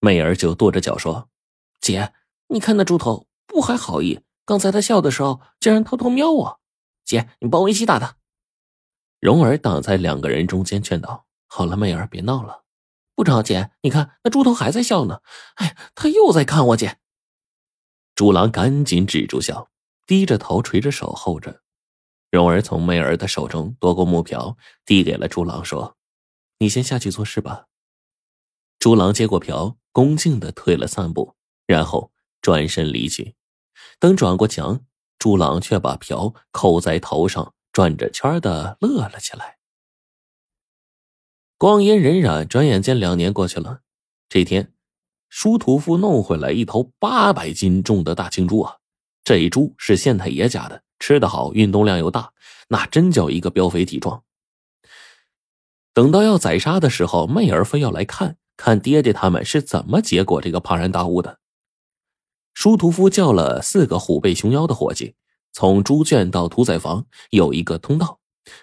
[0.00, 1.28] 媚儿就跺着脚说
[1.80, 2.12] ：“姐，
[2.48, 6.60] 你看那猪头不怀好意，刚才他笑的时候竟然偷偷瞄我。
[7.04, 8.16] 姐，你帮我一起打他。”
[9.20, 12.64] 蓉儿挡在两个人中间劝道：“好了，媚儿，别闹了。
[13.14, 15.20] 不着姐，你看那猪头还在笑呢。
[15.56, 16.98] 哎，他又在看我姐。”
[18.16, 19.70] 猪郎赶紧止住笑，
[20.06, 21.60] 低着头垂着手候着。
[22.30, 24.56] 蓉儿从媚儿的手中夺过木瓢，
[24.86, 25.98] 递给了猪郎，说
[26.58, 27.66] ：“你先下去做事吧。”
[28.78, 31.34] 猪郎接过瓢，恭敬的退了三步，
[31.66, 33.34] 然后转身离去。
[33.98, 34.80] 等转过墙，
[35.18, 39.58] 猪郎却把瓢扣在头上，转着圈的乐了起来。
[41.58, 43.82] 光阴荏苒，转眼间两年过去了。
[44.28, 44.72] 这天，
[45.28, 48.78] 舒屠夫弄回来一头八百斤重的大青猪啊！
[49.22, 52.32] 这一猪是县太爷家的，吃得好，运动量又大，
[52.68, 54.24] 那真叫一个膘肥体壮。
[55.92, 58.38] 等到要宰杀的时候，媚儿非要来看。
[58.60, 61.40] 看爹爹他们是怎么结果这个庞然大物的。
[62.52, 65.14] 舒屠夫叫了四个虎背熊腰的伙计，
[65.50, 68.20] 从猪圈到屠宰房有一个通道，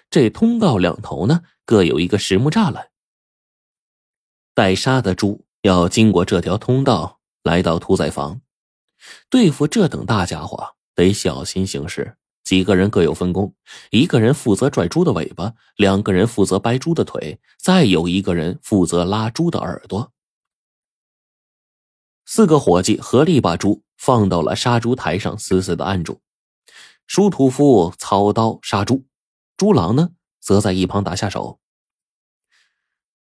[0.08, 2.90] 这通道两头呢各有一个实木栅栏。
[4.54, 8.40] 待杀的猪要经过这条通道来到屠宰房，
[9.28, 12.16] 对付这等大家伙得小心行事。
[12.48, 13.54] 几个人各有分工，
[13.90, 20.14] 一个人负责拽猪的尾巴，两个人负责掰猪的腿，再有一个人负责拉猪的耳朵。
[22.24, 26.22] 四个伙计合力把猪放到了杀猪台上，死死的按住。
[27.06, 29.04] 舒屠夫操刀杀猪，
[29.58, 31.60] 猪郎呢则在一旁打下手。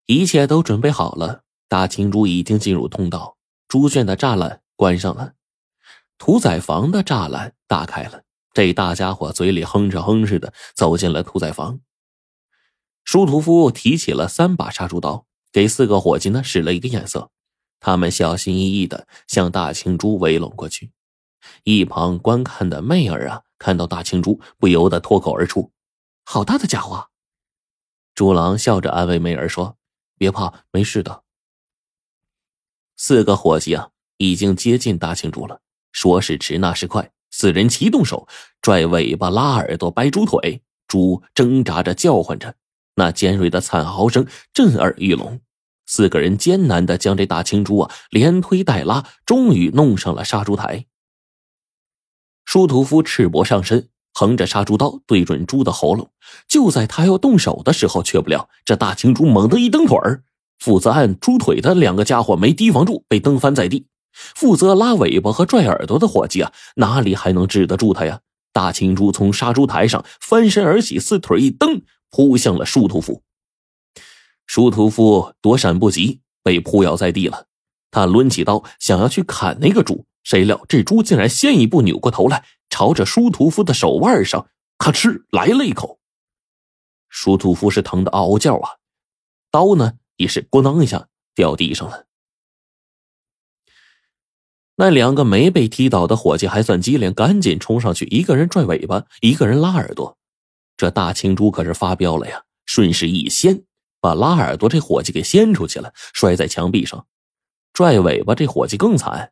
[0.07, 5.35] 一切都准备好了，大青猪已经进入通道，猪圈的栅栏关上了，
[6.17, 8.23] 屠宰房的栅栏打开了。
[8.53, 11.79] 这大家伙嘴里哼哧哼哧的走进了屠宰房。
[13.03, 17.31] 舒屠夫提起了三把杀猪刀，给四个伙计呢使了一个眼色。
[17.79, 20.91] 他们小心翼翼的向大青猪围拢过去。
[21.63, 25.71] 一旁观看的媚儿啊，看到大青猪，不由得脱口而出
[26.23, 27.09] ：“好大的家伙！”
[28.15, 29.77] 猪郎笑着安慰媚儿说
[30.17, 31.23] ：“别怕，没事的。”
[32.95, 35.61] 四个伙计啊，已经接近大青猪了。
[35.91, 37.11] 说时迟，那时快。
[37.35, 38.27] 四人齐动手，
[38.61, 42.53] 拽尾巴、拉耳朵、掰猪腿，猪挣扎着叫唤着，
[42.93, 45.41] 那尖锐的惨嚎声震耳欲聋。
[45.87, 50.85] 四个人艰难的将这大青猪啊连推带拉，终于弄上了杀猪台。
[52.45, 56.11] 舒屠夫赤膊上身，横着杀猪刀对准猪的喉咙。
[56.47, 60.23] 就在他要动手的时候，却不料这大青猪猛地一蹬腿儿，
[60.59, 63.87] 负责按猪腿的两个家伙没提防住，被蹬翻在地。
[64.13, 68.21] 负责拉尾巴和拽耳朵的伙计啊，哪里还能治得住他呀？
[68.51, 71.81] 大青猪从杀猪台上翻身而起，四腿一蹬，
[72.11, 73.23] 扑向了舒屠夫。
[74.45, 77.47] 舒屠夫躲闪不及，被扑咬在地了。
[77.89, 84.47] 他抡起刀想要去砍那个猪，谁料这猪竟然先一步扭过头来，朝着舒屠夫的手腕上
[84.77, 85.99] 咔哧来了一口。
[87.09, 88.69] 舒屠夫是疼得嗷嗷叫啊，
[89.49, 92.05] 刀呢也是咣当一下掉地上了。
[94.75, 100.17] 那两个没被踢倒的伙计还算机灵，赶紧冲上去，一个人拽尾巴，一个人拉耳朵。
[100.75, 103.63] 这大青猪可是发飙了呀，顺势一掀，
[104.01, 107.05] 把拉耳朵这伙计给掀出去了，摔在墙壁上。
[107.71, 109.31] 拽尾巴这伙计更惨，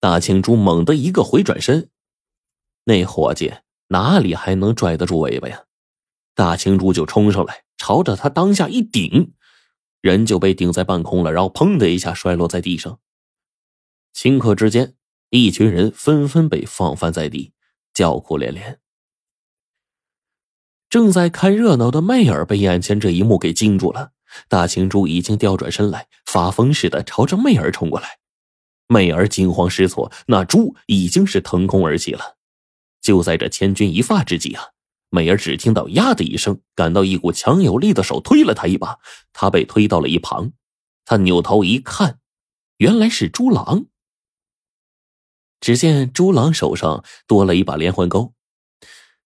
[0.00, 1.88] 大青猪猛地一个回转身，
[2.84, 3.54] 那伙计
[3.88, 5.62] 哪里还能拽得住尾巴呀？
[6.34, 9.32] 大青猪就冲上来，朝着他当下一顶，
[10.02, 12.98] 人就被顶在半空了，然后砰的一下摔落在地上。
[14.20, 14.96] 顷刻之间，
[15.30, 17.52] 一群人纷纷被放翻在地，
[17.94, 18.80] 叫苦连连。
[20.90, 24.10] 正在看热闹的媚儿被眼前这一幕给惊住了。
[24.48, 28.18] 大青猪已经调转身来，发疯似的朝着媚儿冲过来。
[28.88, 32.38] 媚儿惊慌失措，那猪已经是腾空而起了。
[33.00, 34.64] 就在这千钧一发之际啊，
[35.10, 38.98] 媚儿只听到“呀”的一声，感到一股强有力的手推了他一把，
[39.32, 40.50] 他被推到了一旁。
[41.04, 42.18] 他扭头一看，
[42.78, 43.86] 原来是猪狼。
[45.60, 48.32] 只见猪郎手上多了一把连环钩，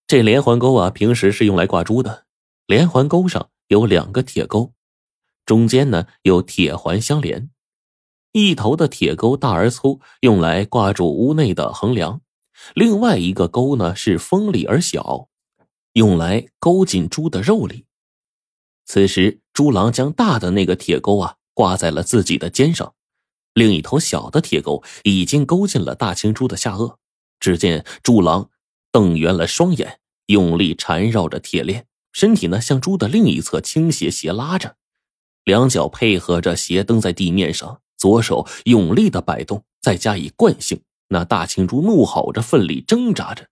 [0.07, 2.27] 这连环钩啊，平时是用来挂猪的。
[2.67, 4.73] 连环钩上有两个铁钩，
[5.45, 7.51] 中间呢有铁环相连。
[8.33, 12.21] 一头的铁钩大而粗，用来挂住屋内的横梁；
[12.75, 15.29] 另外一个钩呢是锋利而小，
[15.93, 17.85] 用来勾进猪的肉里。
[18.87, 22.95] 此时，猪郎将大的那个铁钩啊挂在了自己的肩上。
[23.55, 26.97] 另一头小的铁钩已经勾进了大青猪的下颚，
[27.39, 28.51] 只见猪狼
[28.91, 34.77] 瞪圆了双眼，用力缠绕着铁链，身体呢向猪的另一侧倾斜斜拉着，
[35.45, 43.49] 两脚配合着斜蹬在地面上，左手用力的摆动，再加以惯性，那大青猪怒吼着，奋力挣扎着，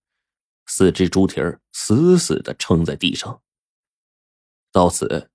[0.67, 3.41] 四只猪蹄儿死死的撑在地上。
[4.73, 5.31] 到此，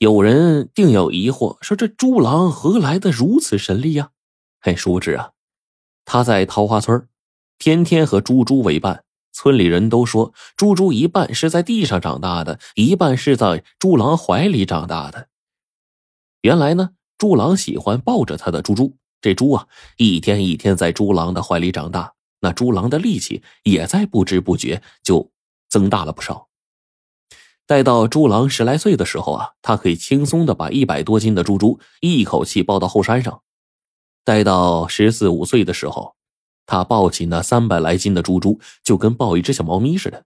[0.00, 4.12] 有人定有疑惑，说这猪郎何来的如此神力呀？
[4.58, 5.32] 嘿，殊不知啊，
[6.06, 7.06] 他在桃花村
[7.58, 9.04] 天天和猪猪为伴。
[9.30, 15.28] 村里人都说，猪猪一半是在地上长大的，一半是在猪郎怀里长大的。
[16.40, 19.68] 原来呢，猪郎喜欢抱着他的猪猪，这猪啊，
[19.98, 25.30] 一天一天在猪郎的怀里长大，那猪郎的力气也在不知不觉就
[25.68, 26.48] 增大了不少。
[27.70, 33.42] 待到猪郎十来岁的时候啊，他可以轻松的把一百多斤的猪猪一口气抱到后山上。
[34.24, 36.16] 待到十四五岁的时候。
[36.66, 40.24] 他抱起那三百来斤的猪猪，就跟抱一只小猫咪似的。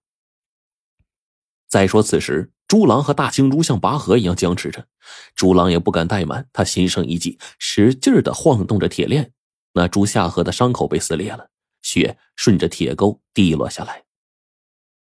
[1.68, 4.86] 再说，此时猪郎和大青猪像拔河一样僵持着，
[5.34, 9.32] 猪郎也不敢怠慢，他心生一计，使劲的晃动着铁链，
[9.74, 11.48] 那猪下颌的伤口被撕裂了，
[11.82, 14.04] 血顺着铁钩滴落下来。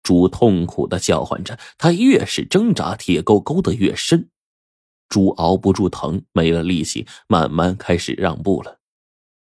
[0.09, 4.27] 猪痛苦的叫唤着，他越是挣扎，铁钩勾得越深，
[5.07, 8.79] 猪熬不住疼，没了力气，慢慢开始让步了。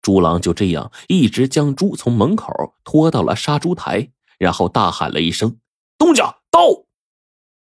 [0.00, 4.08] 猪郎就这样一直将猪从门口拖到了杀猪台，
[4.38, 5.58] 然后大喊了一声
[5.98, 6.86] ：“东家刀！”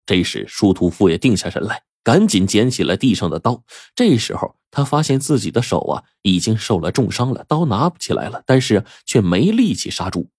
[0.05, 3.63] 这时，舒屠夫也定下神来，赶紧捡起了地上的刀。
[3.95, 10.29] 这时候，他发现自己的手啊已经受了重伤了，刀拿不起来了，但是却没力气杀猪。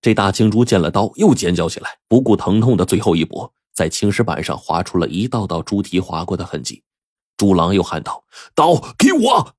[0.00, 6.82] 这大青猪见了刀，又尖叫起来，不顾疼痛的最后一搏，在青石板上划出了一道道猪蹄划过的痕迹。
[7.36, 8.24] 猪狼又喊道
[8.54, 9.54] ：“刀给我！”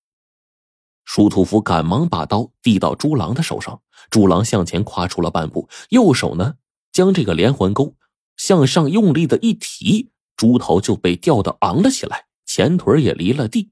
[1.06, 6.56] 舒屠夫赶忙把刀递到猪狼的手上，猪狼向前跨出了半步，右手呢
[6.92, 7.96] 将这个连环钩
[8.38, 13.72] 向上用力的一提，猪头就被吊得昂了起来，前腿也离了地。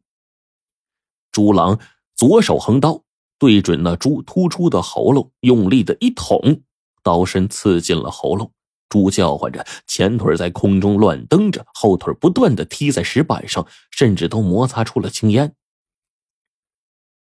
[1.31, 1.79] 猪郎
[2.15, 3.03] 左手横刀
[3.39, 6.62] 对准那猪突出的喉咙，用力的一捅，
[7.04, 8.51] 刀身刺进了喉咙，
[8.89, 15.54] 猪叫唤着，前腿在空中乱蹬着，后腿不断的踢在石板上，甚至都摩擦出了青烟。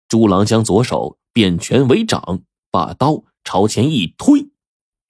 [0.09, 4.50] 猪郎将左手变拳为掌，把刀朝前一推，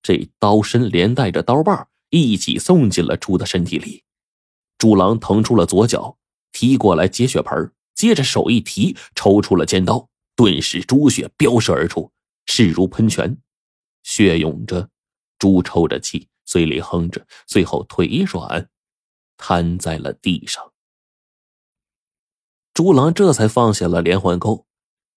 [0.02, 4.04] 这刀身连带着刀把一起送进了猪的身体里。
[4.78, 6.16] 猪郎腾出了左脚，
[6.52, 12.10] 踢过来接血盆，接着手一提，抽出了尖刀，顿时猪血飙射而出，
[12.46, 13.36] 势如喷泉，
[14.02, 14.88] 血涌着，
[15.38, 18.68] 猪抽着气，嘴里哼着，最后腿一软，
[19.36, 20.72] 瘫在了地上。
[22.74, 24.66] 猪郎这才放下了连环钩。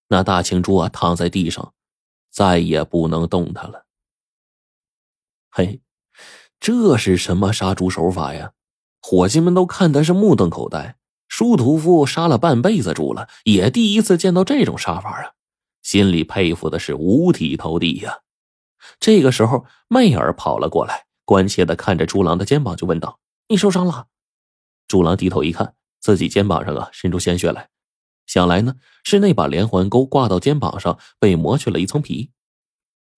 [0.09, 1.73] 那大青猪啊，躺在地上，
[2.29, 3.87] 再也不能动弹了。
[5.49, 5.81] 嘿，
[6.59, 8.53] 这是什么杀猪手法呀？
[9.01, 10.97] 伙计们都看的是目瞪口呆。
[11.37, 15.33] 舒屠夫杀了半辈子猪了，也第一次见到这种杀法啊，
[15.81, 18.19] 心里佩服的是五体投地呀。
[19.01, 24.07] 这个时候，媚儿跑了过来，关切的看着猪郎的肩膀，就问道：“你受伤了？”
[24.87, 27.67] 猪郎低头一看，自己肩膀上啊，渗出鲜血来。
[28.25, 32.31] 想来呢，是那把连环钩挂到肩膀上被磨去了一层皮。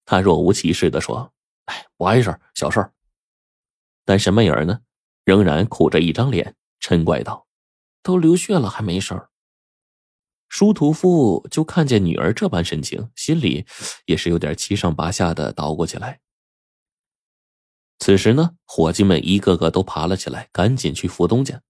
[0.06, 1.32] 他若无其事的说
[1.66, 2.84] ：“哎，不碍事，小事。”
[4.06, 4.80] 但是媚儿呢，
[5.24, 7.46] 仍然苦着一张脸，嗔怪道
[8.08, 9.30] ：“都流血了还没事儿。”
[10.48, 13.66] 舒屠夫就看见女儿这般神情，心里
[14.06, 16.22] 也是有点七上八下的捣鼓起来。
[18.00, 21.62] 此时呢，伙计们一个个都爬了起来，赶紧去扶东家。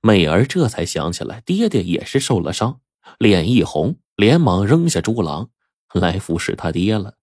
[0.00, 2.80] 美儿这才想起来，爹爹也是受了伤，
[3.18, 5.50] 脸一红，连忙扔下猪郎
[5.92, 7.16] 来服侍他爹了。